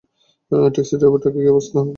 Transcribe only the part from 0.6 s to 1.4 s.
taxi ড্রাইভারটার কী